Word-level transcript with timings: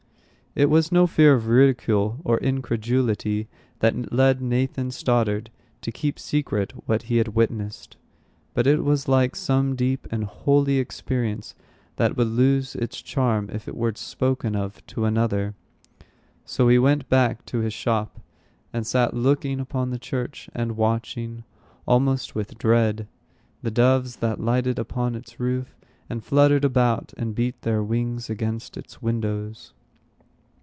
It 0.53 0.69
was 0.69 0.91
no 0.91 1.07
fear 1.07 1.33
of 1.35 1.47
ridicule 1.47 2.19
or 2.25 2.35
of 2.35 2.43
incredulity 2.43 3.47
that 3.79 4.11
led 4.11 4.41
Nathan 4.41 4.91
Stoddard 4.91 5.49
to 5.79 5.93
keep 5.93 6.19
secret 6.19 6.73
what 6.85 7.03
he 7.03 7.15
had 7.19 7.29
witnessed. 7.29 7.95
But 8.53 8.67
it 8.67 8.83
was 8.83 9.07
like 9.07 9.37
some 9.37 9.77
deep 9.77 10.09
and 10.11 10.25
holy 10.25 10.77
experience 10.77 11.55
that 11.95 12.17
would 12.17 12.27
lose 12.27 12.75
its 12.75 13.01
charm 13.01 13.49
if 13.53 13.65
it 13.69 13.77
were 13.77 13.93
spoken 13.95 14.53
of 14.53 14.85
to 14.87 15.05
another. 15.05 15.55
So 16.43 16.67
he 16.67 16.77
went 16.77 17.07
back 17.07 17.45
to 17.45 17.59
his 17.59 17.73
shop, 17.73 18.19
and 18.73 18.85
sat 18.85 19.13
looking 19.13 19.61
upon 19.61 19.91
the 19.91 19.97
church, 19.99 20.49
and 20.53 20.75
watching, 20.75 21.45
almost 21.87 22.35
with 22.35 22.57
dread, 22.57 23.07
the 23.61 23.71
doves 23.71 24.17
that 24.17 24.37
lighted 24.41 24.77
upon 24.79 25.15
its 25.15 25.39
roof, 25.39 25.77
and 26.09 26.21
fluttered 26.21 26.65
about, 26.65 27.13
and 27.15 27.33
beat 27.33 27.61
their 27.61 27.81
wings 27.81 28.29
against 28.29 28.75
its 28.75 29.01
windows. 29.01 29.71